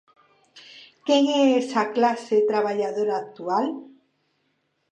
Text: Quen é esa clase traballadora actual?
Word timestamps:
Quen 1.07 1.23
é 1.41 1.43
esa 1.61 1.83
clase 1.95 2.37
traballadora 2.51 3.15
actual? 3.23 3.65